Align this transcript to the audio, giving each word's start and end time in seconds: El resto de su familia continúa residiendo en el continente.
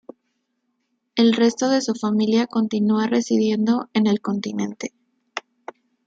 El 1.15 1.33
resto 1.35 1.69
de 1.69 1.79
su 1.79 1.93
familia 1.93 2.47
continúa 2.47 3.05
residiendo 3.05 3.87
en 3.93 4.07
el 4.07 4.19
continente. 4.19 4.93